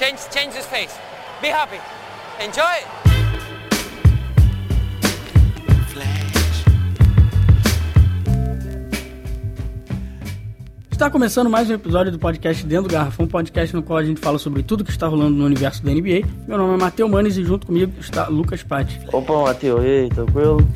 [0.00, 0.98] Change, change his face.
[1.42, 1.78] Be happy.
[2.42, 2.64] Enjoy.
[10.90, 14.02] Está começando mais um episódio do podcast Dentro do Garrafão, um podcast no qual a
[14.02, 16.26] gente fala sobre tudo que está rolando no universo da NBA.
[16.48, 18.98] Meu nome é Matheus Manes e junto comigo está Lucas Patti.
[19.12, 20.66] Opa, Matheus, e aí, tranquilo?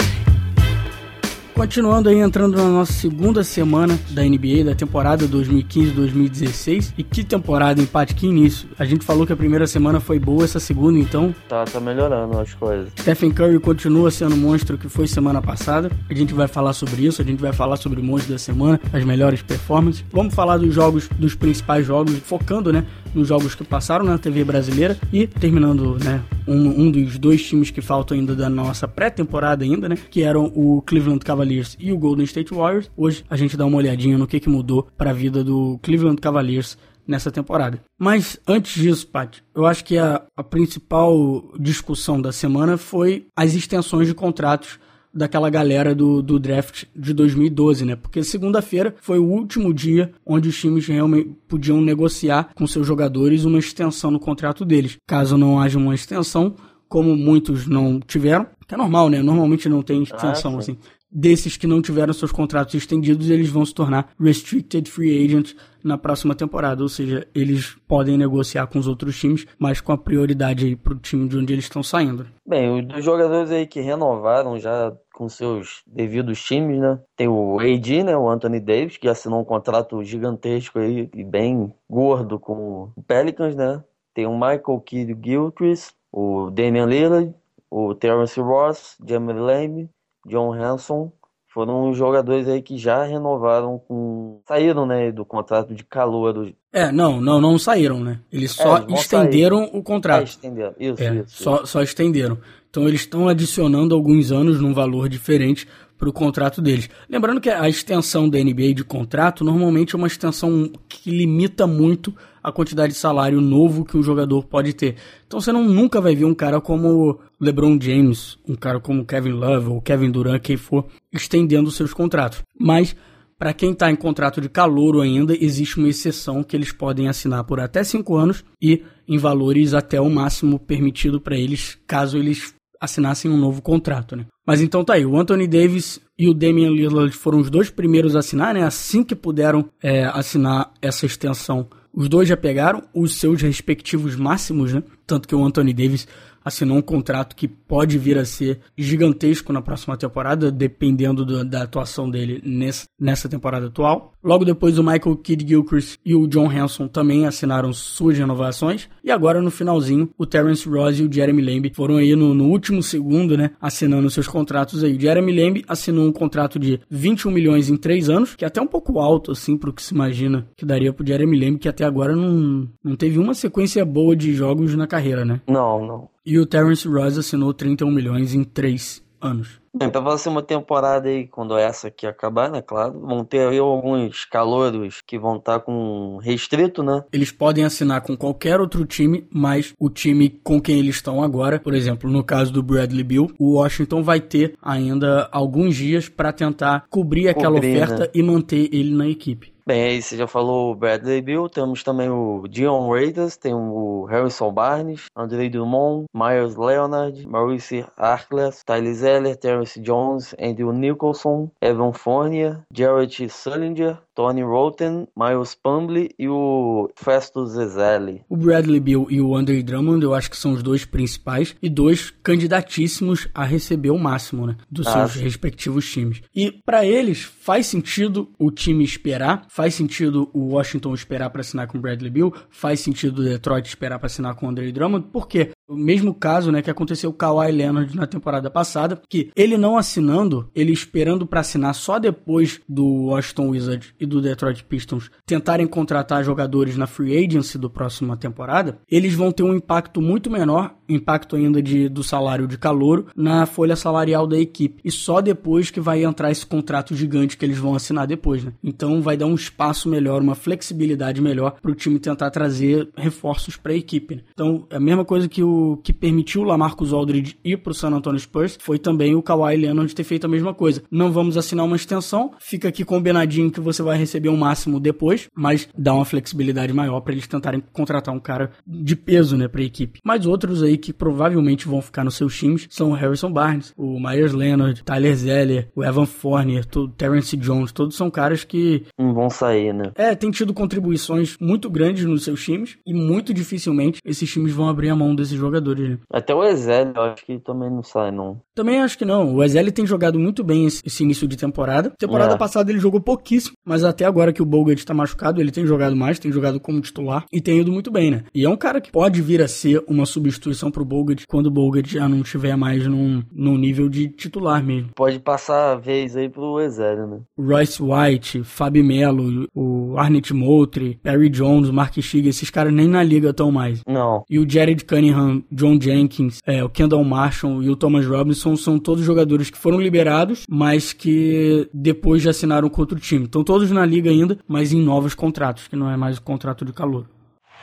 [1.54, 6.92] Continuando aí, entrando na nossa segunda semana da NBA, da temporada 2015-2016.
[6.98, 8.68] E que temporada, empate, que início.
[8.76, 11.32] A gente falou que a primeira semana foi boa, essa segunda então.
[11.48, 12.88] Tá, tá melhorando as coisas.
[12.98, 15.92] Stephen Curry continua sendo o monstro que foi semana passada.
[16.10, 18.80] A gente vai falar sobre isso, a gente vai falar sobre o monstro da semana,
[18.92, 20.04] as melhores performances.
[20.10, 24.44] Vamos falar dos jogos, dos principais jogos, focando, né, nos jogos que passaram na TV
[24.44, 29.64] brasileira e terminando, né, um, um dos dois times que faltam ainda da nossa pré-temporada
[29.64, 32.90] ainda, né, que eram o Cleveland Cavaliers e o Golden State Warriors.
[32.96, 36.20] Hoje a gente dá uma olhadinha no que, que mudou para a vida do Cleveland
[36.20, 37.80] Cavaliers nessa temporada.
[37.98, 43.54] Mas antes disso, Pat, eu acho que a, a principal discussão da semana foi as
[43.54, 44.78] extensões de contratos
[45.14, 47.96] daquela galera do, do draft de 2012, né?
[47.96, 53.44] Porque segunda-feira foi o último dia onde os times realmente podiam negociar com seus jogadores
[53.44, 54.98] uma extensão no contrato deles.
[55.06, 56.54] Caso não haja uma extensão,
[56.88, 59.22] como muitos não tiveram, que é normal, né?
[59.22, 60.76] Normalmente não tem extensão ah, assim
[61.14, 65.96] desses que não tiveram seus contratos estendidos, eles vão se tornar restricted free agents na
[65.96, 70.64] próxima temporada, ou seja, eles podem negociar com os outros times, mas com a prioridade
[70.64, 72.26] aí pro time de onde eles estão saindo.
[72.44, 76.98] Bem, os jogadores aí que renovaram já com seus devidos times, né?
[77.16, 81.72] Tem o AD, né, o Anthony Davis, que assinou um contrato gigantesco aí e bem
[81.88, 83.84] gordo com o Pelicans, né?
[84.14, 87.34] Tem o Michael Kidd Gilchrist, o Damian Lillard,
[87.70, 89.88] o Terrence Ross, Jamie Lamb,
[90.26, 91.12] John Hanson
[91.54, 94.40] foram jogadores aí que já renovaram com.
[94.46, 96.52] saíram, né, do contrato de calor.
[96.72, 98.18] É, não, não, não saíram, né?
[98.32, 99.78] Eles é, só é, estenderam sair.
[99.78, 100.22] o contrato.
[100.22, 101.66] É, estenderam, isso, é, isso, só, isso.
[101.68, 102.38] só estenderam.
[102.68, 106.88] Então eles estão adicionando alguns anos num valor diferente para o contrato deles.
[107.08, 112.14] Lembrando que a extensão da NBA de contrato normalmente é uma extensão que limita muito
[112.42, 114.96] a quantidade de salário novo que um jogador pode ter.
[115.26, 119.32] Então você não, nunca vai ver um cara como LeBron James, um cara como Kevin
[119.32, 122.42] Love ou Kevin Durant, quem for, estendendo seus contratos.
[122.58, 122.94] Mas
[123.38, 127.44] para quem está em contrato de calouro ainda, existe uma exceção que eles podem assinar
[127.44, 132.54] por até 5 anos e em valores até o máximo permitido para eles, caso eles
[132.84, 134.26] assinassem um novo contrato, né?
[134.46, 138.14] Mas então tá aí, o Anthony Davis e o Damian Lillard foram os dois primeiros
[138.14, 138.62] a assinar, né?
[138.62, 144.72] Assim que puderam é, assinar essa extensão, os dois já pegaram os seus respectivos máximos,
[144.72, 144.82] né?
[145.06, 146.08] Tanto que o Anthony Davis
[146.44, 151.62] assinou um contrato que pode vir a ser gigantesco na próxima temporada, dependendo do, da
[151.62, 154.12] atuação dele nessa, nessa temporada atual.
[154.22, 158.88] Logo depois, o Michael Kidd Gilchrist e o John Hanson também assinaram suas renovações.
[159.02, 162.48] E agora, no finalzinho, o Terence Ross e o Jeremy Lamb foram aí no, no
[162.48, 164.96] último segundo, né, assinando seus contratos aí.
[164.96, 168.60] O Jeremy Lamb assinou um contrato de 21 milhões em 3 anos, que é até
[168.60, 171.84] um pouco alto, assim, pro que se imagina que daria pro Jeremy Lamb, que até
[171.84, 175.40] agora não, não teve uma sequência boa de jogos na carreira, né?
[175.46, 176.13] Não, não.
[176.24, 179.60] E o Terence Ross assinou 31 milhões em 3 anos.
[179.76, 182.62] Bem, então vai ser uma temporada aí, quando essa aqui acabar, né?
[182.62, 183.00] Claro.
[183.00, 187.02] Vão ter aí alguns calouros que vão estar tá com restrito, né?
[187.12, 191.58] Eles podem assinar com qualquer outro time, mas o time com quem eles estão agora,
[191.58, 196.32] por exemplo, no caso do Bradley Bill, o Washington vai ter ainda alguns dias para
[196.32, 198.10] tentar cobrir aquela cobrir, oferta né?
[198.14, 199.53] e manter ele na equipe.
[199.66, 204.04] Bem, aí você já falou o Bradley Bill, temos também o Dion Waiters, tem o
[204.04, 211.94] Harrison Barnes, Andrei Drummond, Myers Leonard, Maurice Harkless, Tyler Zeller, Terrence Jones, Andrew Nicholson, Evan
[211.94, 218.22] Fournier, Jarrett Sullinger, Tony Roten, Miles Pumbley e o Festus Zezelli.
[218.28, 221.68] O Bradley Bill e o Andre Drummond eu acho que são os dois principais e
[221.68, 225.22] dois candidatíssimos a receber o máximo, né, dos ah, seus sim.
[225.22, 226.22] respectivos times.
[226.34, 231.66] E para eles faz sentido o time esperar, faz sentido o Washington esperar para assinar
[231.66, 235.08] com o Bradley Bill, faz sentido o Detroit esperar para assinar com o Andre Drummond,
[235.12, 239.30] porque o mesmo caso, né, que aconteceu com o Kawhi Leonard na temporada passada, que
[239.34, 244.64] ele não assinando, ele esperando para assinar só depois do Washington Wizards e do Detroit
[244.64, 250.00] Pistons tentarem contratar jogadores na free agency do próxima temporada, eles vão ter um impacto
[250.00, 254.80] muito menor impacto ainda de, do salário de calouro na folha salarial da equipe.
[254.84, 258.52] E só depois que vai entrar esse contrato gigante que eles vão assinar depois, né?
[258.62, 263.56] Então vai dar um espaço melhor, uma flexibilidade melhor para o time tentar trazer reforços
[263.56, 264.16] para a equipe.
[264.16, 264.22] Né?
[264.32, 267.74] Então, é a mesma coisa que o que permitiu o Lamarcus Aldridge ir para o
[267.74, 270.82] San Antonio Spurs foi também o Kawhi Leonard ter feito a mesma coisa.
[270.90, 274.78] Não vamos assinar uma extensão, fica aqui combinadinho que você vai receber o um máximo
[274.78, 279.48] depois, mas dá uma flexibilidade maior para eles tentarem contratar um cara de peso, né,
[279.48, 280.00] para a equipe.
[280.04, 283.98] Mas outros aí que provavelmente vão ficar nos seus times são o Harrison Barnes, o
[284.00, 289.14] Myers Leonard, Tyler Zeller, o Evan Fournier, o Terrence Jones, todos são caras que não
[289.14, 289.92] vão sair, né?
[289.94, 294.68] É, tem tido contribuições muito grandes nos seus times e muito dificilmente esses times vão
[294.68, 295.90] abrir a mão desses jogadores.
[295.90, 295.98] Né?
[296.10, 298.40] Até o Ezel, eu acho que também não sai, não.
[298.54, 299.34] Também acho que não.
[299.34, 301.90] O Ezel tem jogado muito bem esse, esse início de temporada.
[301.90, 302.38] Temporada é.
[302.38, 305.96] passada ele jogou pouquíssimo, mas até agora que o Bogut tá machucado, ele tem jogado
[305.96, 308.24] mais, tem jogado como titular e tem ido muito bem, né?
[308.34, 311.50] E é um cara que pode vir a ser uma substituição pro Bogut quando o
[311.50, 314.90] Bogut já não estiver mais num, num nível de titular mesmo.
[314.94, 317.20] Pode passar a vez aí pro Ezel, né?
[317.38, 323.02] Royce White, Fabi Melo, o Arnett Moultrie, Perry Jones, Mark Shiga, esses caras nem na
[323.02, 323.82] liga estão mais.
[323.86, 324.24] Não.
[324.28, 328.78] E o Jared Cunningham, John Jenkins, é, o Kendall Marshall e o Thomas Robinson são
[328.78, 333.24] todos jogadores que foram liberados, mas que depois já assinaram com outro time.
[333.24, 336.64] Estão todos na liga ainda, mas em novos contratos, que não é mais o contrato
[336.64, 337.06] de calor.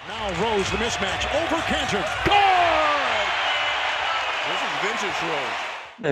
[0.07, 2.40] Now Rose, the mismatch, over Cantor.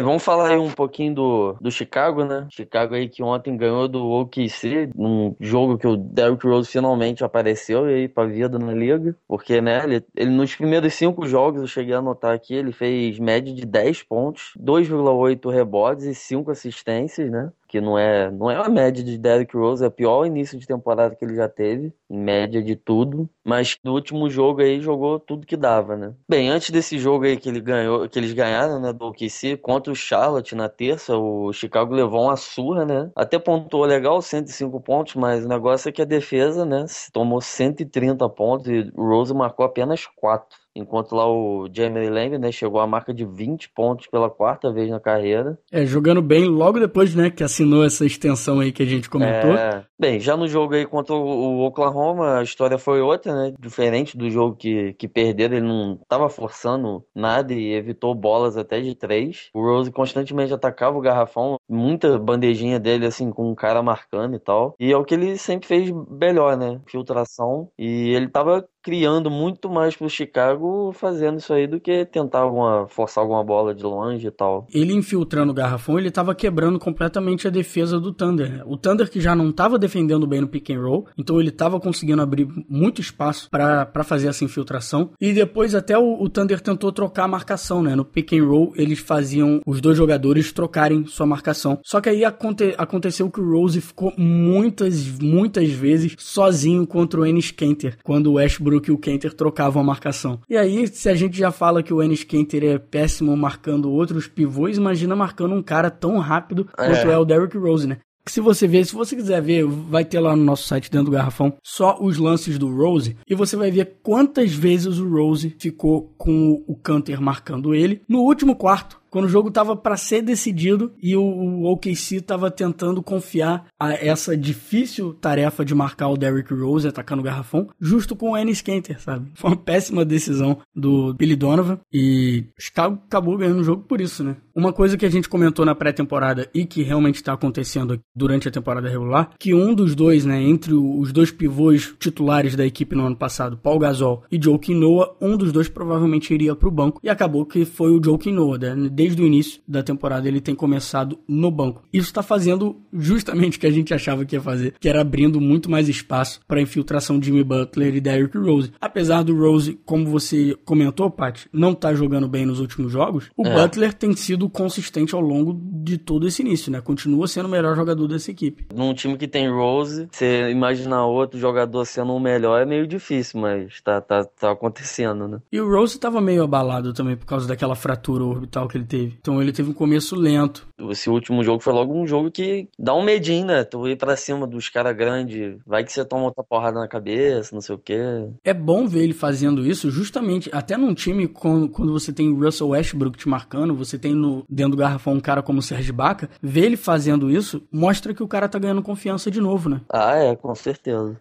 [0.04, 2.48] Vamos falar aí um pouquinho do, do Chicago, né?
[2.52, 7.86] Chicago aí que ontem ganhou do OKC, num jogo que o Derrick Rose finalmente apareceu
[7.86, 9.16] aí pra vida na liga.
[9.28, 13.18] Porque, né, ele, ele nos primeiros cinco jogos, eu cheguei a anotar aqui, ele fez
[13.18, 17.52] média de 10 pontos, 2,8 rebotes e 5 assistências, né?
[17.70, 20.66] Que não é, não é a média de Derrick Rose, é o pior início de
[20.66, 25.20] temporada que ele já teve, em média de tudo, mas no último jogo aí jogou
[25.20, 26.16] tudo que dava, né?
[26.28, 29.94] Bem, antes desse jogo aí que ele ganhou, que eles ganharam, né, do OKC contra
[29.94, 33.12] o Charlotte na terça, o Chicago levou uma surra, né?
[33.16, 38.28] Até pontuou legal, 105 pontos, mas o negócio é que a defesa, né, tomou 130
[38.30, 42.88] pontos e o Rose marcou apenas 4 enquanto lá o Jamie Lamb, né, chegou à
[42.88, 45.58] marca de 20 pontos pela quarta vez na carreira.
[45.72, 49.54] É, jogando bem logo depois, né, que assinou essa extensão aí que a gente comentou.
[49.56, 54.18] É, bem, já no jogo aí contra o Oklahoma, a história foi outra, né, diferente
[54.18, 58.96] do jogo que, que perderam, ele não estava forçando nada e evitou bolas até de
[58.96, 59.50] três.
[59.54, 64.40] O Rose constantemente atacava o garrafão, muita bandejinha dele, assim, com um cara marcando e
[64.40, 64.76] tal.
[64.80, 67.70] E é o que ele sempre fez melhor, né, filtração.
[67.78, 72.88] E ele tava criando muito mais pro Chicago fazendo isso aí do que tentar alguma,
[72.88, 74.66] forçar alguma bola de longe e tal.
[74.74, 78.50] Ele infiltrando o garrafão, ele tava quebrando completamente a defesa do Thunder.
[78.50, 78.64] Né?
[78.66, 81.80] O Thunder que já não tava defendendo bem no pick and roll, então ele tava
[81.80, 85.12] conseguindo abrir muito espaço para fazer essa infiltração.
[85.20, 87.96] E depois até o, o, Thunder tentou trocar a marcação, né?
[87.96, 91.80] No pick and roll eles faziam os dois jogadores trocarem sua marcação.
[91.84, 97.26] Só que aí aconte, aconteceu que o Rose ficou muitas, muitas vezes sozinho contra o
[97.26, 100.40] Ennis Kenter, quando o Westbrook e o Kenter trocavam a marcação.
[100.48, 104.28] E aí, se a gente já fala que o Enes Kenter é péssimo marcando outros
[104.28, 107.98] pivôs, imagina marcando um cara tão rápido quanto é, é o Derrick Rose, né?
[108.32, 111.12] Se você ver, se você quiser ver, vai ter lá no nosso site dentro do
[111.12, 116.14] garrafão só os lances do Rose e você vai ver quantas vezes o Rose ficou
[116.18, 118.02] com o Canter marcando ele.
[118.08, 122.50] No último quarto quando o jogo estava para ser decidido e o, o OKC estava
[122.52, 128.16] tentando confiar a essa difícil tarefa de marcar o Derrick Rose atacando o garrafão, justo
[128.16, 129.30] com o Ennis Kenter, sabe?
[129.36, 134.24] Foi uma péssima decisão do Billy Donovan e Chicago acabou ganhando o jogo por isso,
[134.24, 134.38] né?
[134.56, 138.52] Uma coisa que a gente comentou na pré-temporada e que realmente está acontecendo durante a
[138.52, 143.06] temporada regular, que um dos dois, né, entre os dois pivôs titulares da equipe no
[143.06, 147.00] ano passado, Paul Gasol e Joe Noah, um dos dois provavelmente iria para o banco
[147.04, 148.90] e acabou que foi o Joe Noah, né?
[149.00, 151.82] Desde o início da temporada ele tem começado no banco.
[151.94, 155.40] Isso está fazendo justamente o que a gente achava que ia fazer, que era abrindo
[155.40, 158.74] muito mais espaço para a infiltração de Jimmy Butler e Derrick Rose.
[158.82, 163.48] Apesar do Rose, como você comentou, Pat, não tá jogando bem nos últimos jogos, o
[163.48, 163.56] é.
[163.56, 166.82] Butler tem sido consistente ao longo de todo esse início, né?
[166.82, 168.66] Continua sendo o melhor jogador dessa equipe.
[168.76, 173.40] Num time que tem Rose, você imaginar outro jogador sendo o melhor é meio difícil,
[173.40, 175.40] mas tá, tá, tá acontecendo, né?
[175.50, 179.18] E o Rose tava meio abalado também por causa daquela fratura orbital que ele teve.
[179.20, 180.68] Então ele teve um começo lento.
[180.90, 183.64] Esse último jogo foi logo um jogo que dá um medinho, né?
[183.64, 187.54] Tu ir pra cima dos caras grandes, vai que você toma outra porrada na cabeça,
[187.54, 188.00] não sei o quê.
[188.44, 192.70] É bom ver ele fazendo isso, justamente, até num time quando, quando você tem Russell
[192.70, 196.30] Westbrook te marcando, você tem no, dentro do garrafão um cara como o Serge Baca,
[196.42, 199.82] ver ele fazendo isso mostra que o cara tá ganhando confiança de novo, né?
[199.90, 201.20] Ah, é, com certeza.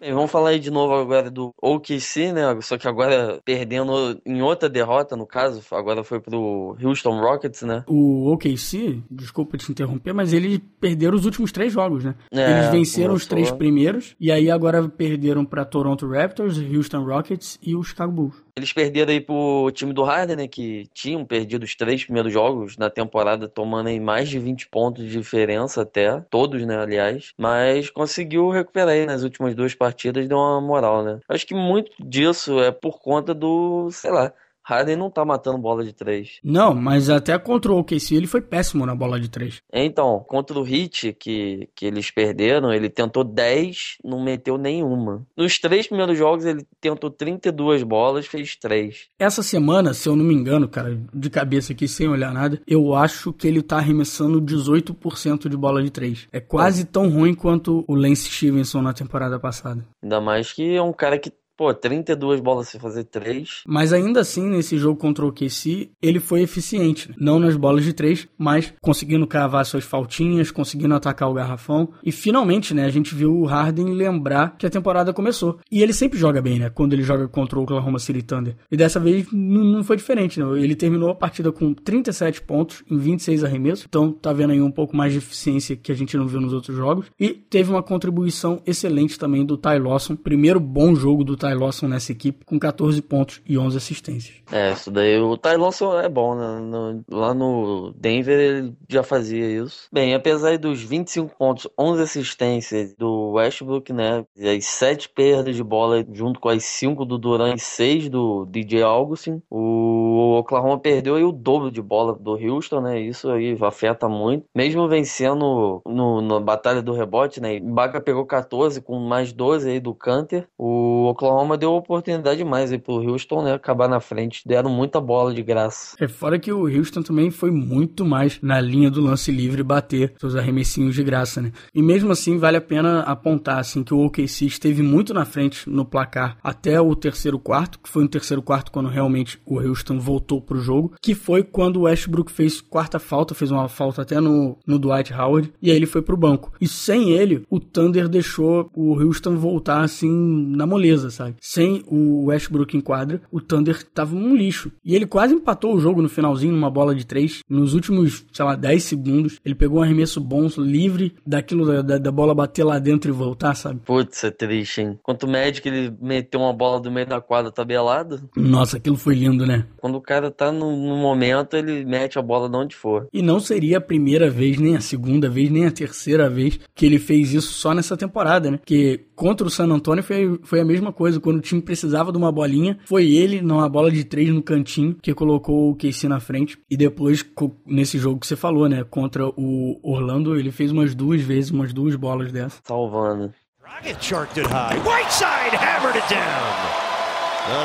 [0.00, 2.42] Bem, vamos falar aí de novo agora do OKC, né?
[2.60, 7.82] Só que agora perdendo em outra derrota, no caso, agora foi pro Houston Rockets, né?
[7.88, 12.14] O OKC, desculpa te interromper, mas eles perderam os últimos três jogos, né?
[12.30, 17.58] É, eles venceram os três primeiros e aí agora perderam para Toronto Raptors, Houston Rockets
[17.60, 18.47] e o Chicago Bulls.
[18.58, 20.48] Eles perderam aí pro time do Harden, né?
[20.48, 25.04] Que tinham perdido os três primeiros jogos na temporada, tomando aí mais de 20 pontos
[25.04, 26.20] de diferença até.
[26.28, 27.32] Todos, né, aliás.
[27.38, 31.20] Mas conseguiu recuperar aí nas últimas duas partidas, deu uma moral, né?
[31.28, 34.32] Acho que muito disso é por conta do, sei lá,
[34.68, 36.40] Harden não tá matando bola de três.
[36.44, 39.62] Não, mas até contra o OKC ele foi péssimo na bola de três.
[39.72, 45.26] Então, contra o Heat, que, que eles perderam, ele tentou 10, não meteu nenhuma.
[45.34, 49.06] Nos três primeiros jogos ele tentou 32 bolas, fez três.
[49.18, 52.94] Essa semana, se eu não me engano, cara, de cabeça aqui, sem olhar nada, eu
[52.94, 56.28] acho que ele tá arremessando 18% de bola de três.
[56.30, 56.84] É quase é.
[56.84, 59.82] tão ruim quanto o Lance Stevenson na temporada passada.
[60.02, 63.64] Ainda mais que é um cara que Pô, 32 bolas sem fazer 3.
[63.66, 67.12] Mas ainda assim, nesse jogo contra o QC, ele foi eficiente.
[67.18, 71.90] Não nas bolas de 3, mas conseguindo cavar suas faltinhas, conseguindo atacar o garrafão.
[72.04, 75.58] E finalmente, né, a gente viu o Harden lembrar que a temporada começou.
[75.68, 78.56] E ele sempre joga bem, né, quando ele joga contra o Oklahoma City Thunder.
[78.70, 80.46] E dessa vez não foi diferente, né?
[80.62, 83.84] Ele terminou a partida com 37 pontos em 26 arremessos.
[83.88, 86.52] Então tá vendo aí um pouco mais de eficiência que a gente não viu nos
[86.52, 87.06] outros jogos.
[87.18, 90.14] E teve uma contribuição excelente também do Ty Lawson.
[90.14, 94.36] Primeiro bom jogo do Ty Ty Lawson nessa equipe com 14 pontos e 11 assistências.
[94.52, 95.18] É, isso daí.
[95.18, 96.60] O Ty Lawson é bom, né?
[96.60, 99.88] No, lá no Denver ele já fazia isso.
[99.92, 104.24] Bem, apesar dos 25 pontos, 11 assistências do Westbrook, né?
[104.36, 108.46] E as 7 perdas de bola junto com as 5 do Durant e 6 do
[108.46, 109.97] DJ Augustin, o
[110.38, 113.00] Oklahoma perdeu aí o dobro de bola do Houston, né?
[113.00, 114.44] Isso aí afeta muito.
[114.54, 117.56] Mesmo vencendo no, na batalha do rebote, né?
[117.56, 120.46] Ibaka pegou 14 com mais 12 aí do Canter.
[120.58, 123.52] O Oklahoma Oklahoma deu oportunidade mais aí pro Houston, né?
[123.54, 124.42] Acabar na frente.
[124.46, 125.96] Deram muita bola de graça.
[126.00, 130.14] É fora que o Houston também foi muito mais na linha do lance livre bater
[130.18, 131.52] seus arremessinhos de graça, né?
[131.74, 135.68] E mesmo assim, vale a pena apontar, assim, que o OKC esteve muito na frente
[135.68, 139.98] no placar até o terceiro quarto, que foi no terceiro quarto quando realmente o Houston
[140.08, 144.20] voltou pro jogo, que foi quando o Westbrook fez quarta falta, fez uma falta até
[144.20, 146.52] no, no Dwight Howard, e aí ele foi pro banco.
[146.60, 150.10] E sem ele, o Thunder deixou o Houston voltar, assim,
[150.56, 151.36] na moleza, sabe?
[151.40, 154.72] Sem o Westbrook em quadra, o Thunder tava um lixo.
[154.84, 157.42] E ele quase empatou o jogo no finalzinho, numa bola de três.
[157.48, 161.98] Nos últimos, sei lá, 10 segundos, ele pegou um arremesso bom, livre daquilo da, da,
[161.98, 163.80] da bola bater lá dentro e voltar, sabe?
[163.84, 164.98] Putz, é triste, hein?
[165.02, 168.30] Quanto o Magic ele meteu uma bola do meio da quadra tabelado.
[168.36, 169.66] Nossa, aquilo foi lindo, né?
[169.76, 173.06] Quando o cara tá no, no momento, ele mete a bola de onde for.
[173.12, 176.86] E não seria a primeira vez, nem a segunda vez, nem a terceira vez que
[176.86, 178.60] ele fez isso só nessa temporada, né?
[178.64, 182.18] Que contra o San Antonio foi, foi a mesma coisa quando o time precisava de
[182.18, 186.20] uma bolinha, foi ele, numa bola de três no cantinho, que colocou o Casey na
[186.20, 186.58] frente.
[186.70, 187.24] E depois,
[187.66, 191.72] nesse jogo que você falou, né, contra o Orlando, ele fez umas duas vezes, umas
[191.72, 192.60] duas bolas dessa.
[192.64, 193.32] Salvando.
[193.60, 194.76] Rocket charked it high.
[194.78, 196.88] Whiteside hammered it down.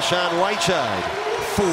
[0.02, 1.04] Sean Whiteside,
[1.56, 1.66] four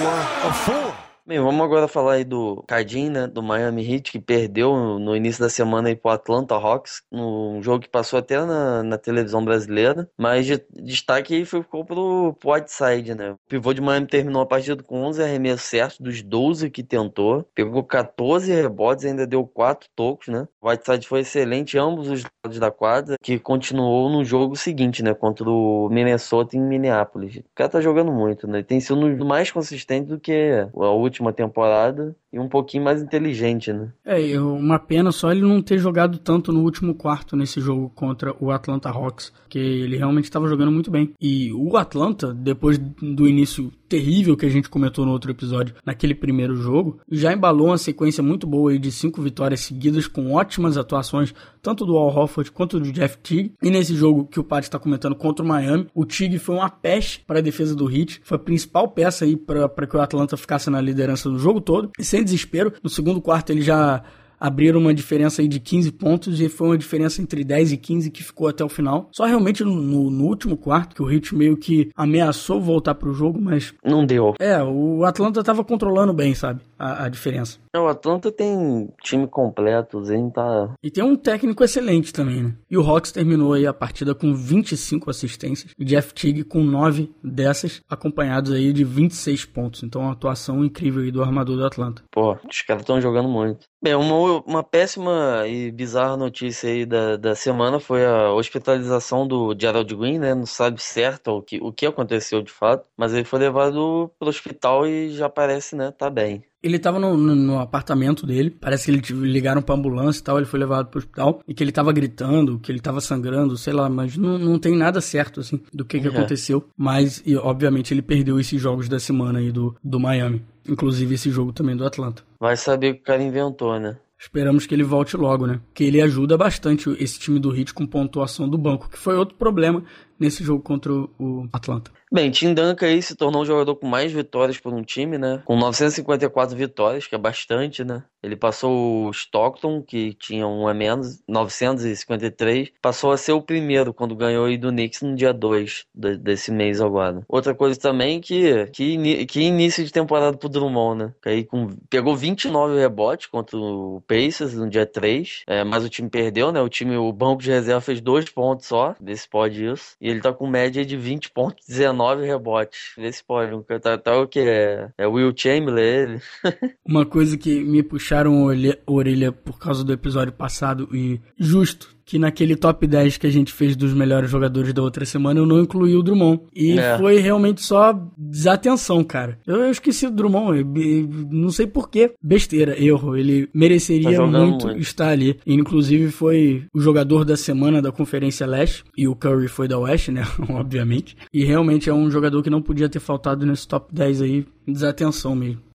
[0.44, 1.09] of four.
[1.30, 5.40] Bem, vamos agora falar aí do Cardin, né, do Miami Heat, que perdeu no início
[5.40, 10.10] da semana aí pro Atlanta Hawks, num jogo que passou até na, na televisão brasileira,
[10.18, 13.30] mas de, destaque aí ficou pro, pro Whiteside, né.
[13.30, 17.48] O pivô de Miami terminou a partida com 11 arremessos certos dos 12 que tentou,
[17.54, 20.48] pegou 14 rebotes ainda deu 4 tocos, né.
[20.60, 25.14] O Whiteside foi excelente ambos os lados da quadra, que continuou no jogo seguinte, né,
[25.14, 27.36] contra o Minnesota em Minneapolis.
[27.36, 31.32] O cara tá jogando muito, né, tem sido mais consistente do que a última última
[31.32, 33.92] temporada e um pouquinho mais inteligente, né?
[34.04, 38.34] É, uma pena só ele não ter jogado tanto no último quarto nesse jogo contra
[38.40, 41.12] o Atlanta Hawks, que ele realmente estava jogando muito bem.
[41.20, 46.14] E o Atlanta, depois do início terrível que a gente comentou no outro episódio, naquele
[46.14, 51.34] primeiro jogo, já embalou uma sequência muito boa de cinco vitórias seguidas com ótimas atuações,
[51.62, 53.54] tanto do Al Horford quanto do Jeff Teague.
[53.62, 56.68] E nesse jogo que o Pat está comentando contra o Miami, o Teague foi uma
[56.68, 60.36] peste para a defesa do Heat, foi a principal peça aí para que o Atlanta
[60.36, 61.90] ficasse na liderança do jogo todo.
[61.98, 64.02] E sem desespero, no segundo quarto ele já
[64.40, 68.10] abriram uma diferença aí de 15 pontos e foi uma diferença entre 10 e 15
[68.10, 69.10] que ficou até o final.
[69.12, 73.38] Só realmente no, no último quarto que o Heat meio que ameaçou voltar pro jogo,
[73.40, 74.34] mas não deu.
[74.40, 77.58] É, o Atlanta tava controlando bem, sabe, a, a diferença.
[77.76, 80.74] O Atlanta tem time completo, o Zen tá.
[80.82, 82.56] E tem um técnico excelente também, né?
[82.68, 85.72] E o Hawks terminou aí a partida com 25 assistências.
[85.78, 89.82] E Jeff Teague com 9 dessas, acompanhados aí de 26 pontos.
[89.84, 92.02] Então, uma atuação incrível aí do armador do Atlanta.
[92.10, 93.70] Pô, os caras estão jogando muito.
[93.82, 99.56] Bem, uma, uma péssima e bizarra notícia aí da, da semana foi a hospitalização do
[99.58, 100.34] Gerald Green, né?
[100.34, 104.28] Não sabe certo o que, o que aconteceu de fato, mas ele foi levado pro
[104.28, 105.92] hospital e já parece, né?
[105.92, 106.44] Tá bem.
[106.62, 110.36] Ele tava no, no, no, apartamento dele, parece que ele ligaram pra ambulância e tal,
[110.36, 113.72] ele foi levado pro hospital, e que ele tava gritando, que ele tava sangrando, sei
[113.72, 116.10] lá, mas não, não tem nada certo, assim, do que, que é.
[116.10, 116.68] aconteceu.
[116.76, 120.44] Mas, e, obviamente, ele perdeu esses jogos da semana aí do, do Miami.
[120.68, 122.22] Inclusive esse jogo também do Atlanta.
[122.38, 123.96] Vai saber o que o cara inventou, né?
[124.20, 125.60] Esperamos que ele volte logo, né?
[125.72, 129.34] Que ele ajuda bastante esse time do Heat com pontuação do banco, que foi outro
[129.34, 129.82] problema
[130.20, 131.90] nesse jogo contra o Atlanta.
[132.12, 135.42] Bem, Tim Duncan aí se tornou o jogador com mais vitórias por um time, né?
[135.44, 138.02] Com 954 vitórias, que é bastante, né?
[138.20, 142.72] Ele passou o Stockton, que tinha um a menos, 953.
[142.82, 146.80] Passou a ser o primeiro quando ganhou aí do Knicks no dia 2 desse mês
[146.80, 147.22] agora.
[147.28, 151.14] Outra coisa também que, que, que início de temporada pro Drummond, né?
[151.22, 155.44] Que aí com, pegou 29 rebotes contra o Pacers no dia 3.
[155.46, 156.60] É, mas o time perdeu, né?
[156.60, 159.94] O time, o banco de reserva fez dois pontos só, desse pode isso.
[160.00, 162.92] E ele tá com média de 20 pontos, 19 rebotes.
[162.96, 163.64] Vê pode.
[163.80, 164.40] Tá, tá o que?
[164.40, 166.20] É, é Will Chamberlain ele.
[166.86, 172.18] Uma coisa que me puxaram a orelha por causa do episódio passado e justo que
[172.18, 175.60] naquele top 10 que a gente fez dos melhores jogadores da outra semana eu não
[175.60, 176.40] incluí o Drummond.
[176.52, 176.98] E é.
[176.98, 179.38] foi realmente só desatenção, cara.
[179.46, 182.10] Eu, eu esqueci o Drummond, eu, não sei porquê.
[182.20, 183.16] Besteira, erro.
[183.16, 185.38] Ele mereceria tá muito, muito, estar ali.
[185.46, 188.82] E, inclusive foi o jogador da semana da Conferência Leste.
[188.96, 190.24] E o Curry foi da Oeste, né?
[190.50, 191.16] Obviamente.
[191.32, 194.44] E realmente é um jogador que não podia ter faltado nesse top 10 aí.
[194.66, 195.69] Desatenção mesmo.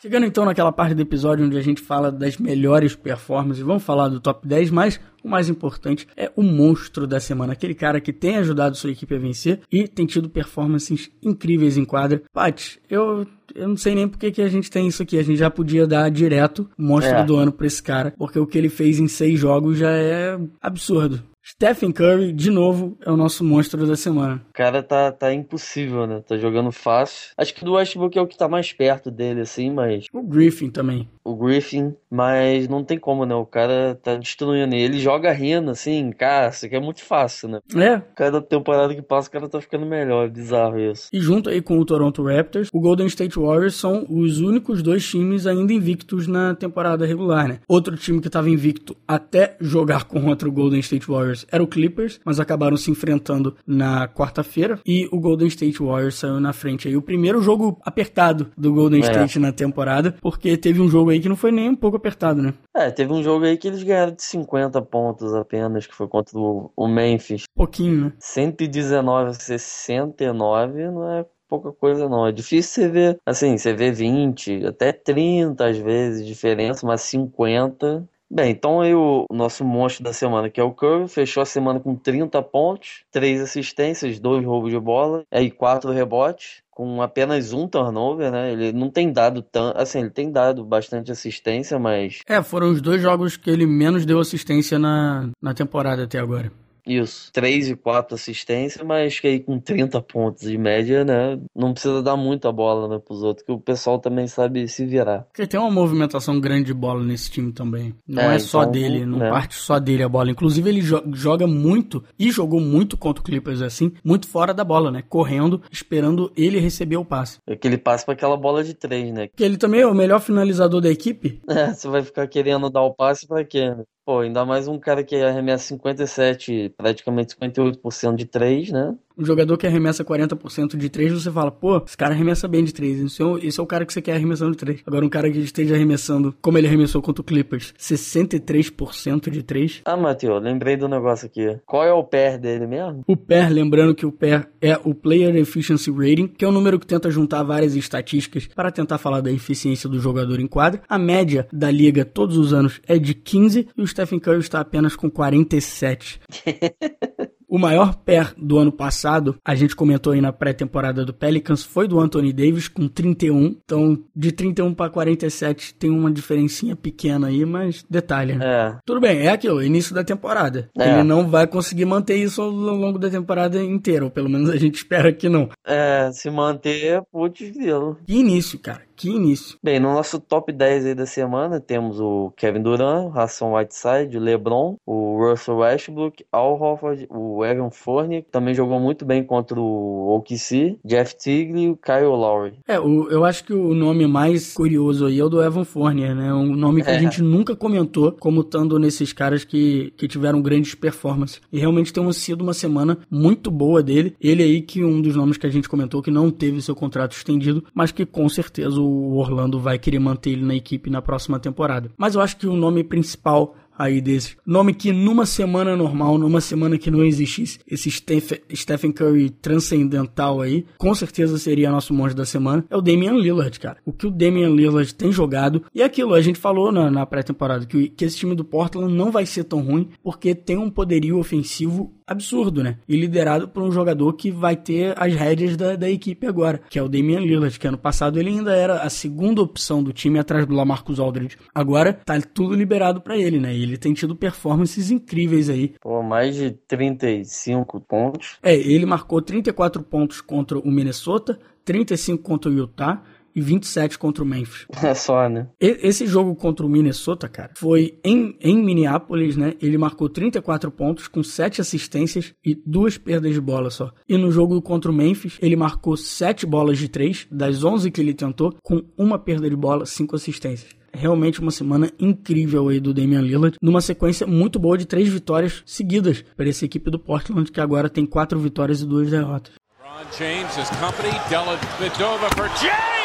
[0.00, 4.08] Chegando então naquela parte do episódio onde a gente fala das melhores performances, vamos falar
[4.08, 8.12] do top 10, mas o mais importante é o monstro da semana, aquele cara que
[8.12, 12.22] tem ajudado sua equipe a vencer e tem tido performances incríveis em quadra.
[12.32, 15.24] Pat, eu, eu não sei nem por que, que a gente tem isso aqui, a
[15.24, 17.24] gente já podia dar direto o monstro é.
[17.24, 20.38] do ano pra esse cara, porque o que ele fez em seis jogos já é
[20.60, 21.22] absurdo.
[21.44, 24.40] Stephen Curry, de novo, é o nosso monstro da semana.
[24.50, 26.20] O cara tá, tá impossível, né?
[26.20, 27.32] Tá jogando fácil.
[27.36, 30.06] Acho que do Westbrook é o que tá mais perto dele, assim, mas.
[30.12, 31.10] O Griffin também.
[31.24, 33.34] O Griffin, mas não tem como, né?
[33.34, 34.98] O cara tá destruindo ele.
[34.98, 37.60] joga rindo, assim, cara, isso aqui é muito fácil, né?
[37.76, 38.02] É.
[38.14, 40.28] Cada temporada que passa, o cara tá ficando melhor.
[40.28, 41.08] Bizarro isso.
[41.12, 45.08] E junto aí com o Toronto Raptors, o Golden State Warriors são os únicos dois
[45.08, 47.60] times ainda invictos na temporada regular, né?
[47.68, 51.66] Outro time que tava invicto até jogar contra o Golden State Warriors Warriors era o
[51.66, 56.88] Clippers, mas acabaram se enfrentando na quarta-feira e o Golden State Warriors saiu na frente
[56.88, 56.96] aí.
[56.96, 59.04] O primeiro jogo apertado do Golden é.
[59.04, 62.42] State na temporada, porque teve um jogo aí que não foi nem um pouco apertado,
[62.42, 62.54] né?
[62.74, 66.38] É, teve um jogo aí que eles ganharam de 50 pontos apenas, que foi contra
[66.38, 67.44] o, o Memphis.
[67.54, 68.12] Pouquinho, né?
[68.18, 72.26] 119 a 69 não é pouca coisa não.
[72.26, 78.08] É difícil você ver, assim, você vê 20, até 30 às vezes diferença, mas 50
[78.34, 81.78] Bem, então aí o nosso monstro da semana, que é o Curry, fechou a semana
[81.78, 87.68] com 30 pontos, 3 assistências, 2 roubos de bola, aí 4 rebotes, com apenas um
[87.68, 88.52] turnover, né?
[88.52, 92.20] Ele não tem dado tanto, assim, ele tem dado bastante assistência, mas...
[92.26, 96.50] É, foram os dois jogos que ele menos deu assistência na, na temporada até agora.
[96.86, 101.38] Isso, 3 e 4 assistências, mas que aí com 30 pontos de média, né?
[101.54, 105.26] Não precisa dar muita bola né, pros outros, que o pessoal também sabe se virar.
[105.32, 107.94] Porque tem uma movimentação grande de bola nesse time também.
[108.06, 109.30] Não é, é só então, dele, não né?
[109.30, 110.30] parte só dele a bola.
[110.30, 114.64] Inclusive, ele jo joga muito e jogou muito contra o Clippers assim, muito fora da
[114.64, 115.02] bola, né?
[115.08, 117.38] Correndo, esperando ele receber o passe.
[117.48, 119.28] Aquele passe para aquela bola de três, né?
[119.28, 121.40] Porque ele também é o melhor finalizador da equipe.
[121.52, 123.70] É, você vai ficar querendo dar o passe para quê?
[123.70, 123.84] Né?
[124.04, 128.96] Pô, ainda mais um cara que arremessa 57, praticamente 58% de 3, né?
[129.16, 132.72] Um jogador que arremessa 40% de 3, você fala, pô, esse cara arremessa bem de
[132.72, 133.00] 3.
[133.00, 134.80] Esse é, o, esse é o cara que você quer arremessando de 3.
[134.86, 139.82] Agora, um cara que esteja arremessando, como ele arremessou contra o Clippers, 63% de 3.
[139.84, 141.58] Ah, Matheus, lembrei do negócio aqui.
[141.66, 143.02] Qual é o PER dele mesmo?
[143.06, 146.78] O PER, lembrando que o PER é o Player Efficiency Rating, que é um número
[146.78, 150.82] que tenta juntar várias estatísticas para tentar falar da eficiência do jogador em quadra.
[150.88, 154.60] A média da liga todos os anos é de 15 e o Stephen Curry está
[154.60, 156.20] apenas com 47.
[157.52, 161.86] O maior pair do ano passado, a gente comentou aí na pré-temporada do Pelicans, foi
[161.86, 163.58] do Anthony Davis com 31.
[163.62, 168.42] Então, de 31 para 47 tem uma diferencinha pequena aí, mas detalhe, né?
[168.42, 168.78] É.
[168.86, 170.70] Tudo bem, é aquilo, início da temporada.
[170.78, 170.94] É.
[170.94, 174.56] Ele não vai conseguir manter isso ao longo da temporada inteira, ou pelo menos a
[174.56, 175.50] gente espera que não.
[175.66, 177.98] É, se manter, putz, grilo.
[178.06, 179.58] Que início, cara, que início.
[179.62, 184.20] Bem, no nosso top 10 aí da semana temos o Kevin Durant, Hassan Whiteside, o
[184.20, 189.58] LeBron, o Russell Westbrook, Al Horford, o Evan Fournier, que também jogou muito bem contra
[189.60, 192.54] o OKC, Jeff Tigre e o Kyle Lowry.
[192.66, 196.14] É, o, eu acho que o nome mais curioso aí é o do Evan Fournier,
[196.14, 196.32] né?
[196.32, 196.98] Um nome que a É.
[196.98, 201.40] gente nunca comentou como estando nesses caras que, que tiveram grandes performances.
[201.52, 204.14] E realmente tem sido uma semana muito boa dele.
[204.20, 207.12] Ele aí que um dos nomes que a gente comentou que não teve seu contrato
[207.12, 211.38] estendido, mas que com certeza o Orlando vai querer manter ele na equipe na próxima
[211.38, 211.90] temporada.
[211.96, 214.36] Mas eu acho que o nome principal aí desse.
[214.46, 220.40] Nome que numa semana normal, numa semana que não existisse esse Steph- Stephen Curry transcendental
[220.40, 223.78] aí, com certeza seria nosso monge da semana, é o Damian Lillard, cara.
[223.84, 227.06] O que o Damian Lillard tem jogado, e é aquilo, a gente falou na, na
[227.06, 230.70] pré-temporada, que, que esse time do Portland não vai ser tão ruim, porque tem um
[230.70, 232.78] poderio ofensivo absurdo, né?
[232.88, 236.78] E liderado por um jogador que vai ter as rédeas da, da equipe agora, que
[236.78, 240.18] é o Damian Lillard, que ano passado ele ainda era a segunda opção do time
[240.18, 241.36] atrás do Lamarcus Aldridge.
[241.54, 243.54] Agora tá tudo liberado pra ele, né?
[243.54, 245.74] E ele tem tido performances incríveis aí.
[245.80, 248.38] Pô, mais de 35 pontos.
[248.42, 253.02] É, ele marcou 34 pontos contra o Minnesota, 35 contra o Utah
[253.34, 254.66] e 27 contra o Memphis.
[254.82, 255.48] É só, né?
[255.60, 259.54] E- Esse jogo contra o Minnesota, cara, foi em, em Minneapolis, né?
[259.60, 263.90] Ele marcou 34 pontos com 7 assistências e duas perdas de bola só.
[264.08, 268.00] E no jogo contra o Memphis, ele marcou 7 bolas de 3, das 11 que
[268.00, 270.70] ele tentou, com uma perda de bola, 5 assistências.
[270.94, 275.62] Realmente uma semana incrível aí do Damian Lillard, numa sequência muito boa de três vitórias
[275.64, 279.54] seguidas para essa equipe do Portland, que agora tem quatro vitórias e duas derrotas.
[279.80, 283.01] Ron James, his company, Della Vedova for James.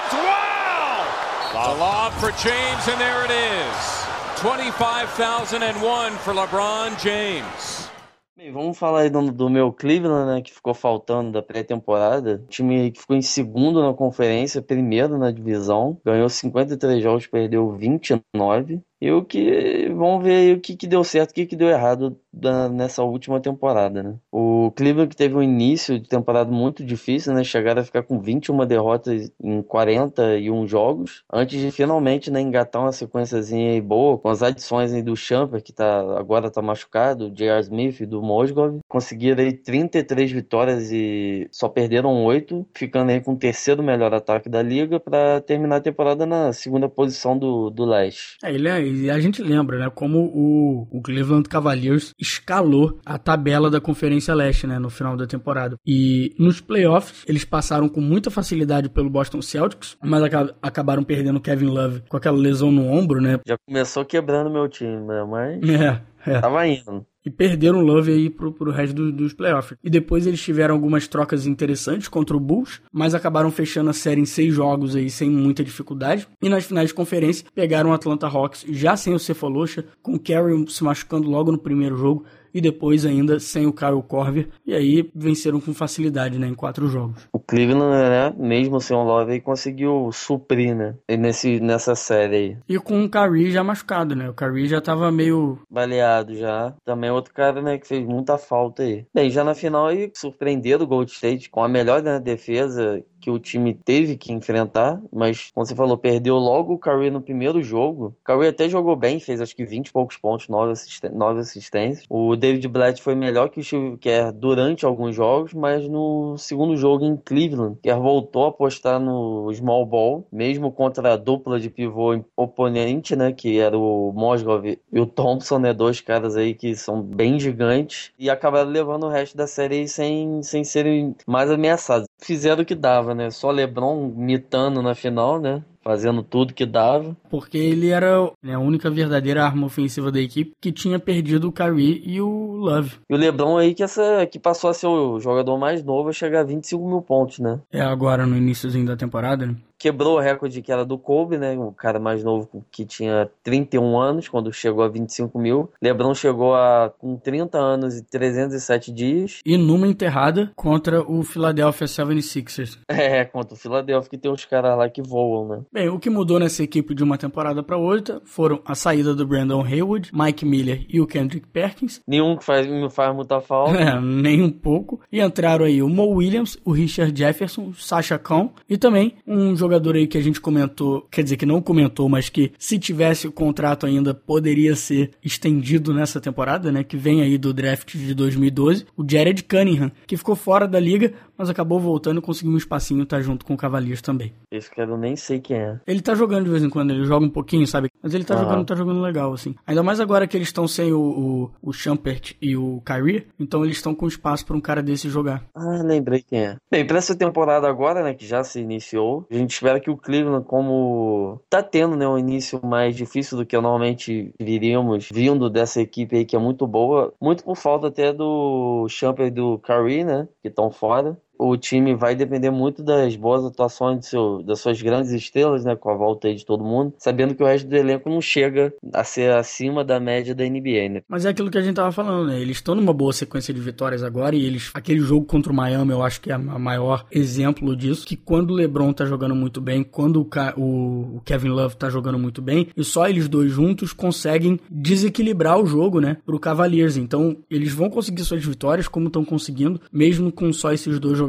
[1.58, 4.06] The lob for James, and there it is.
[4.42, 7.90] 25,001 for LeBron James.
[8.38, 12.46] Bem, vamos falar aí do, do meu Cleveland, né, que ficou faltando da pré-temporada.
[12.48, 18.84] Time que ficou em segundo na conferência, primeiro na divisão, ganhou 53 jogos, perdeu 29.
[19.02, 21.70] E o que vamos ver aí o que, que deu certo, o que, que deu
[21.70, 24.16] errado da- nessa última temporada, né?
[24.32, 27.44] O Cleveland teve um início de temporada muito difícil, né?
[27.44, 32.92] Chegaram a ficar com 21 derrotas em 41 jogos, antes de finalmente, né, engatar uma
[32.92, 37.62] sequenciazinha aí boa, com as adições aí do Champer, que tá, agora tá machucado, J.R.
[37.62, 43.34] Smith e do Mosgov, conseguiram aí 33 vitórias e só perderam 8, ficando aí com
[43.34, 47.86] o terceiro melhor ataque da liga para terminar a temporada na segunda posição do, do
[47.86, 48.38] leste.
[48.44, 53.18] É, ele é, e a gente lembra, né, como o, o Cleveland Cavaliers escalou a
[53.18, 55.76] tabela da Conferência Leste, né, no final da temporada.
[55.86, 61.38] E nos playoffs, eles passaram com muita facilidade pelo Boston Celtics, mas aca- acabaram perdendo
[61.38, 63.40] o Kevin Love com aquela lesão no ombro, né?
[63.46, 65.24] Já começou quebrando meu time, né?
[65.30, 65.60] Mas
[66.28, 66.40] É, é.
[66.42, 67.06] tava indo.
[67.28, 69.78] E perderam o Love aí pro, pro resto do- dos playoffs.
[69.84, 74.22] E depois eles tiveram algumas trocas interessantes contra o Bulls, mas acabaram fechando a série
[74.22, 76.26] em seis jogos aí sem muita dificuldade.
[76.42, 80.20] E nas finais de conferência pegaram o Atlanta Hawks já sem o Cephalosha, com o
[80.20, 82.24] Carey se machucando logo no primeiro jogo.
[82.58, 84.48] E depois ainda sem o Kyle Korver.
[84.66, 86.48] E aí venceram com facilidade, né?
[86.48, 87.30] Em quatro jogos.
[87.32, 88.34] O Cleveland, né?
[88.36, 90.96] Mesmo sem o Love aí, conseguiu suprir, né?
[91.08, 92.58] Nesse, nessa série aí.
[92.68, 94.28] E com o Kyrie já machucado, né?
[94.28, 95.60] O Kyrie já tava meio...
[95.70, 96.74] Baleado já.
[96.84, 97.78] Também outro cara, né?
[97.78, 99.06] Que fez muita falta aí.
[99.14, 103.30] Bem, já na final aí, surpreenderam o Gold State com a melhor né, defesa que
[103.30, 107.62] o time teve que enfrentar, mas como você falou, perdeu logo o Curry no primeiro
[107.62, 108.16] jogo.
[108.22, 111.40] O Curry até jogou bem, fez acho que 20 e poucos pontos, 9, assisten 9
[111.40, 112.06] assistências.
[112.10, 116.76] O David Blatt foi melhor que o Steve Kerr durante alguns jogos, mas no segundo
[116.78, 121.70] jogo em Cleveland, Kerr voltou a apostar no small ball, mesmo contra a dupla de
[121.70, 126.76] pivô oponente, né, que era o Mosgov e o Thompson, né, dois caras aí que
[126.76, 132.08] são bem gigantes, e acabaram levando o resto da série sem, sem serem mais ameaçados.
[132.20, 133.30] Fizeram o que dava, né?
[133.30, 135.64] Só LeBron mitando na final, né?
[135.82, 137.16] Fazendo tudo que dava.
[137.30, 141.52] Porque ele era né, a única verdadeira arma ofensiva da equipe que tinha perdido o
[141.52, 142.98] Kyrie e o Love.
[143.10, 146.14] E o LeBron aí que, essa, que passou a ser o jogador mais novo a
[146.14, 147.62] chegar a 25 mil pontos, né?
[147.72, 149.56] É agora no iníciozinho da temporada, né?
[149.78, 151.58] Quebrou o recorde que era do Kobe, né?
[151.58, 155.72] O cara mais novo que tinha 31 anos quando chegou a 25 mil.
[155.82, 159.42] LeBron chegou a com 30 anos e 307 dias.
[159.46, 162.78] E numa enterrada contra o Philadelphia 76ers.
[162.98, 165.62] É, contra o Philadelphia que tem uns caras lá que voam, né?
[165.72, 169.26] Bem, o que mudou nessa equipe de uma temporada para outra foram a saída do
[169.26, 172.02] Brandon Haywood, Mike Miller e o Kendrick Perkins.
[172.08, 173.78] Nenhum que faz, me faz muita falta.
[173.78, 175.00] É, nem um pouco.
[175.12, 179.56] E entraram aí o Mo Williams, o Richard Jefferson, o Sasha Khan e também um
[179.56, 183.28] jogador aí que a gente comentou, quer dizer que não comentou, mas que se tivesse
[183.28, 186.84] o contrato ainda poderia ser estendido nessa temporada, né?
[186.84, 191.14] Que vem aí do draft de 2012, o Jared Cunningham, que ficou fora da liga,
[191.38, 194.34] mas acabou voltando e conseguiu um espacinho tá junto com o Cavaliers também.
[194.52, 195.80] Esse cara eu nem sei quem é.
[195.86, 197.90] Ele tá jogando de vez em quando, ele joga um pouquinho, sabe?
[198.02, 199.56] Mas ele tá jogando, tá jogando legal, assim.
[199.66, 203.64] Ainda mais agora que eles estão sem o, o, o Champert e o Kyrie, então
[203.64, 205.44] eles estão com espaço pra um cara desse jogar.
[205.56, 206.56] Ah, lembrei quem é.
[206.70, 209.98] Bem, pra essa temporada agora, né, que já se iniciou, a gente espera que o
[209.98, 215.82] Cleveland, como tá tendo, né, um início mais difícil do que normalmente viríamos, vindo dessa
[215.82, 220.04] equipe aí que é muito boa, muito por falta até do Champer e do Curry,
[220.04, 221.20] né, que estão fora.
[221.40, 225.90] O time vai depender muito das boas atuações seu, das suas grandes estrelas, né, com
[225.90, 229.04] a volta aí de todo mundo, sabendo que o resto do elenco não chega a
[229.04, 231.02] ser acima da média da NBA, né.
[231.08, 232.40] Mas é aquilo que a gente tava falando, né?
[232.42, 234.72] Eles estão numa boa sequência de vitórias agora e eles.
[234.74, 238.06] Aquele jogo contra o Miami, eu acho que é a maior exemplo disso.
[238.06, 241.76] Que quando o LeBron tá jogando muito bem, quando o, Ca- o- o Kevin Love
[241.78, 246.18] tá jogando muito bem, e só eles dois juntos conseguem desequilibrar o jogo, né?
[246.26, 246.98] Pro Cavaliers.
[246.98, 251.27] Então, eles vão conseguir suas vitórias, como estão conseguindo, mesmo com só esses dois jogadores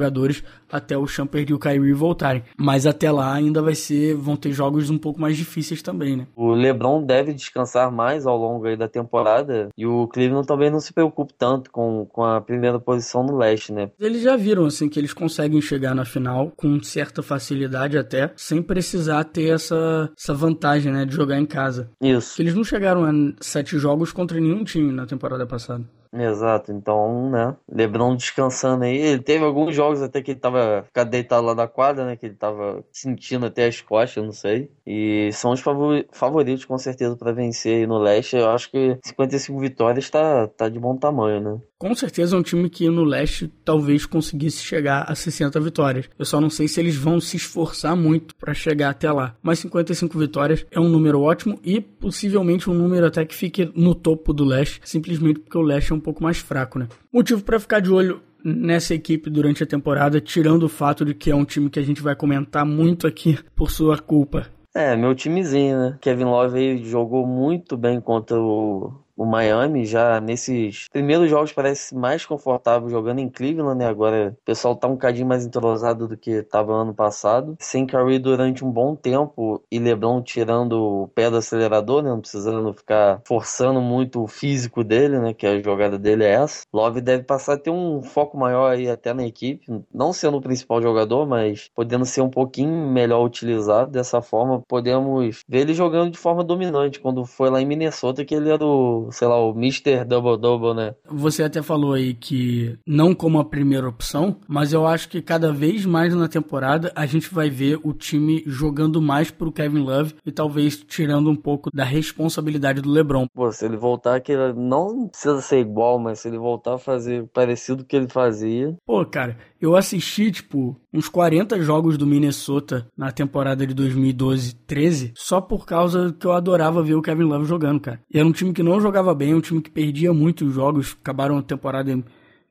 [0.70, 2.42] até o Shumpert e o Kyrie voltarem.
[2.56, 4.14] Mas até lá ainda vai ser.
[4.14, 6.26] vão ter jogos um pouco mais difíceis também, né?
[6.36, 10.92] O LeBron deve descansar mais ao longo da temporada e o Cleveland também não se
[10.92, 13.90] preocupe tanto com, com a primeira posição no leste, né?
[13.98, 18.62] Eles já viram assim que eles conseguem chegar na final com certa facilidade até, sem
[18.62, 21.90] precisar ter essa, essa vantagem, né, de jogar em casa.
[22.00, 25.84] Isso, Eles não chegaram a sete jogos contra nenhum time na temporada passada.
[26.12, 26.72] Exato.
[26.72, 27.56] Então, né?
[27.70, 28.96] LeBron descansando aí.
[28.96, 32.16] Ele teve alguns jogos até que ele tava ficado deitado lá na quadra, né?
[32.16, 34.70] Que ele tava sentindo até as costas, não sei.
[34.86, 38.36] E são os favor- favoritos com certeza pra vencer aí no leste.
[38.36, 41.60] Eu acho que 55 vitórias tá, tá de bom tamanho, né?
[41.80, 46.10] Com certeza é um time que no leste talvez conseguisse chegar a 60 vitórias.
[46.18, 49.36] Eu só não sei se eles vão se esforçar muito para chegar até lá.
[49.40, 53.94] Mas 55 vitórias é um número ótimo e possivelmente um número até que fique no
[53.94, 56.88] topo do leste, simplesmente porque o leste é um pouco mais fraco, né?
[57.12, 61.30] Motivo para ficar de olho nessa equipe durante a temporada, tirando o fato de que
[61.30, 64.48] é um time que a gente vai comentar muito aqui por sua culpa.
[64.74, 65.98] É, meu timezinho, né?
[66.00, 72.24] Kevin Love jogou muito bem contra o, o Miami, já nesses primeiros jogos parece mais
[72.24, 73.86] confortável jogando em Cleveland, né?
[73.88, 77.56] Agora o pessoal tá um cadinho mais entrosado do que tava ano passado.
[77.58, 82.10] Sem Curry durante um bom tempo e LeBron tirando o pé do acelerador, né?
[82.10, 85.34] Não precisando ficar forçando muito o físico dele, né?
[85.34, 86.62] Que a jogada dele é essa.
[86.72, 90.40] Love deve passar a ter um foco maior aí até na equipe, não sendo o
[90.40, 93.90] principal jogador, mas podendo ser um pouquinho melhor utilizado.
[93.90, 97.00] Dessa forma, podemos ver ele jogando de forma dominante.
[97.00, 100.04] Quando foi lá em Minnesota, que ele era o, sei lá, o Mr.
[100.04, 100.94] Double Double, né?
[101.10, 105.52] Você até falou aí que não como a primeira opção, mas eu acho que cada
[105.52, 110.14] vez mais na temporada a gente vai ver o time jogando mais pro Kevin Love
[110.24, 113.26] e talvez tirando um pouco da responsabilidade do LeBron.
[113.34, 117.26] Pô, se ele voltar, que não precisa ser igual, mas se ele voltar a fazer
[117.32, 123.10] parecido que ele fazia, Pô, cara, eu assisti, tipo, uns 40 jogos do Minnesota na
[123.10, 128.00] temporada de 2012-13 só por causa que eu adorava ver o Kevin Love jogando, cara.
[128.12, 131.38] E era um time que não jogava bem, um time que perdia muitos jogos, acabaram
[131.38, 132.04] a temporada em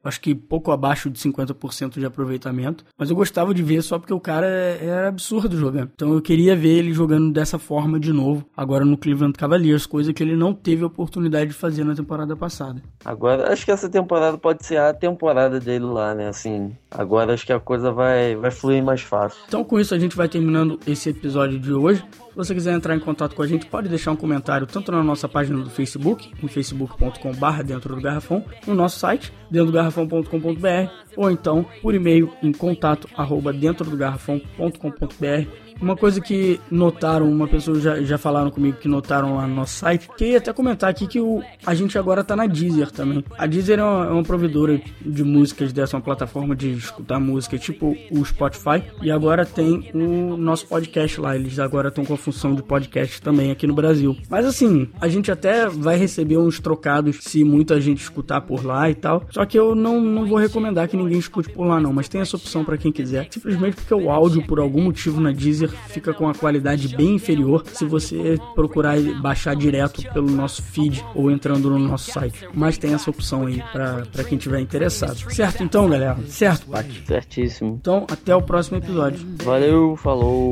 [0.07, 2.86] acho que pouco abaixo de 50% de aproveitamento.
[2.97, 5.91] Mas eu gostava de ver só porque o cara era absurdo jogando.
[5.93, 10.13] Então eu queria ver ele jogando dessa forma de novo, agora no Cleveland Cavaliers, coisa
[10.13, 12.81] que ele não teve a oportunidade de fazer na temporada passada.
[13.03, 16.27] Agora, acho que essa temporada pode ser a temporada dele lá, né?
[16.27, 19.39] Assim, agora acho que a coisa vai, vai fluir mais fácil.
[19.47, 22.03] Então com isso a gente vai terminando esse episódio de hoje.
[22.38, 25.04] Se você quiser entrar em contato com a gente, pode deixar um comentário tanto na
[25.04, 30.91] nossa página do Facebook, em facebook.com.br dentro do garrafão, no nosso site, dentro do garrafão.com.br,
[31.15, 35.66] ou então por e-mail em contato arroba dentro do garrafão.com.br.
[35.82, 39.76] Uma coisa que notaram, uma pessoa já, já falaram comigo que notaram lá no nosso
[39.76, 43.24] site, que até comentar aqui que o, a gente agora tá na Deezer também.
[43.38, 47.58] A Deezer é uma, é uma provedora de músicas dessa, uma plataforma de escutar música,
[47.58, 51.36] tipo o Spotify, e agora tem o nosso podcast lá.
[51.36, 54.18] Eles agora estão com a função de podcast também aqui no Brasil.
[54.30, 58.90] Mas assim, a gente até vai receber uns trocados se muita gente escutar por lá
[58.90, 59.24] e tal.
[59.30, 61.94] Só que eu não, não vou recomendar que ninguém escute por lá, não.
[61.94, 63.28] Mas tem essa opção para quem quiser.
[63.30, 67.63] Simplesmente porque o áudio, por algum motivo na Deezer, fica com a qualidade bem inferior
[67.71, 72.47] se você procurar baixar direto pelo nosso feed ou entrando no nosso site.
[72.53, 75.17] Mas tem essa opção aí para quem tiver interessado.
[75.32, 76.17] Certo então, galera?
[76.27, 77.03] Certo, Paty?
[77.06, 77.77] Certíssimo.
[77.80, 79.19] Então, até o próximo episódio.
[79.43, 80.51] Valeu, falou.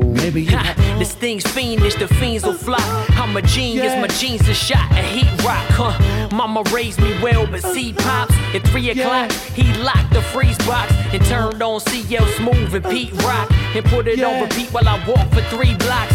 [0.98, 2.78] This thing's fiendish, the fiends will fly.
[3.10, 6.28] I'm a genius, my jeans are shot at heat rock, huh?
[6.34, 9.30] Mama raised me well, but see pops at 3 o'clock.
[9.30, 14.08] He locked the freeze box and turned on CL Smooth and Pete Rock and put
[14.08, 16.14] it on repeat while I walk for three blocks.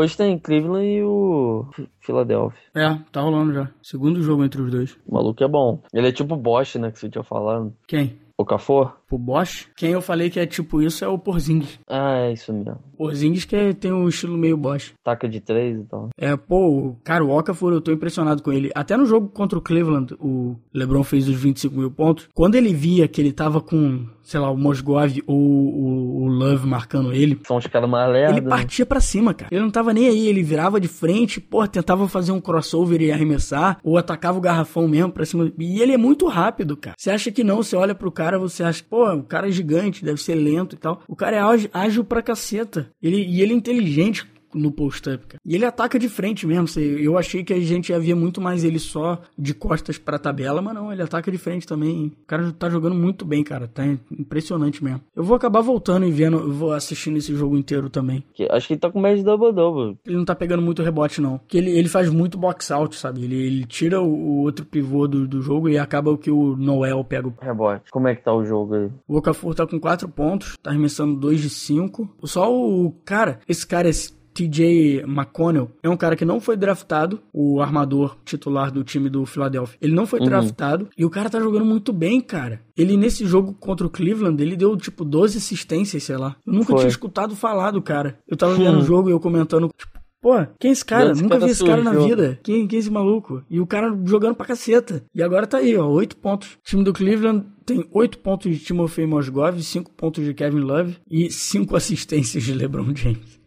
[0.00, 1.66] Hoje tem Cleveland e o
[2.00, 2.58] Philadelphia.
[2.74, 3.68] É, tá rolando já.
[3.82, 4.96] Segundo jogo entre os dois.
[5.06, 5.78] O maluco é bom.
[5.92, 7.70] Ele é tipo o Bosch, né, que você tinha falado.
[7.86, 8.18] Quem?
[8.38, 8.96] O Cafor?
[9.10, 9.66] O Bosch?
[9.76, 11.78] Quem eu falei que é tipo isso é o Porzingis.
[11.88, 12.78] Ah, é isso mesmo.
[12.96, 14.92] Porzingis que é- tem um estilo meio Bosch.
[15.02, 16.08] Taca de três e tal.
[16.18, 18.70] É, pô, cara, o Okafor, eu tô impressionado com ele.
[18.74, 22.28] Até no jogo contra o Cleveland, o LeBron fez os 25 mil pontos.
[22.34, 26.66] Quando ele via que ele tava com, sei lá, o Mosgov ou o, o Love
[26.66, 28.50] marcando ele, São os caras mais lerdos, ele né?
[28.50, 29.48] partia pra cima, cara.
[29.52, 33.10] Ele não tava nem aí, ele virava de frente, pô, tentava fazer um crossover e
[33.10, 35.50] arremessar, ou atacava o garrafão mesmo pra cima.
[35.58, 36.94] E ele é muito rápido, cara.
[36.98, 40.04] Você acha que não, você olha pro cara, você acha, pô, o cara é gigante,
[40.04, 41.02] deve ser lento e tal.
[41.08, 42.90] O cara é ágil, ágil pra caceta.
[43.02, 45.40] Ele, e ele é inteligente no post-up, cara.
[45.44, 46.66] E ele ataca de frente mesmo.
[46.80, 50.60] Eu achei que a gente ia ver muito mais ele só de costas pra tabela,
[50.62, 52.06] mas não, ele ataca de frente também.
[52.22, 53.66] O cara tá jogando muito bem, cara.
[53.68, 55.00] Tá impressionante mesmo.
[55.14, 58.24] Eu vou acabar voltando e vendo, eu vou assistindo esse jogo inteiro também.
[58.50, 59.98] Acho que ele tá com mais de double-double.
[60.06, 61.38] Ele não tá pegando muito rebote, não.
[61.38, 63.24] Porque ele, ele faz muito box out, sabe?
[63.24, 66.56] Ele, ele tira o, o outro pivô do, do jogo e acaba o que o
[66.56, 67.28] Noel pega.
[67.28, 67.90] o- Rebote.
[67.90, 68.88] Como é que tá o jogo aí?
[69.08, 72.08] O Okafor tá com 4 pontos, tá arremessando 2 de 5.
[72.24, 77.20] Só o cara, esse cara, esse TJ McConnell, é um cara que não foi draftado,
[77.32, 79.78] o armador titular do time do Philadelphia.
[79.80, 82.62] Ele não foi draftado e o cara tá jogando muito bem, cara.
[82.76, 86.36] Ele nesse jogo contra o Cleveland, ele deu tipo 12 assistências, sei lá.
[86.46, 86.78] Eu nunca Foi.
[86.78, 88.18] tinha escutado falar do cara.
[88.26, 91.14] Eu tava vendo o jogo e eu comentando, tipo, Pô, quem é esse cara?
[91.14, 92.08] Nunca vi esse cara na surgiu.
[92.10, 92.38] vida.
[92.42, 93.42] Quem, quem é esse maluco?
[93.48, 95.02] E o cara jogando pra caceta.
[95.14, 96.52] E agora tá aí, ó, 8 pontos.
[96.52, 100.98] O time do Cleveland tem 8 pontos de Timofey Mosgov, 5 pontos de Kevin Love
[101.10, 103.39] e 5 assistências de LeBron James.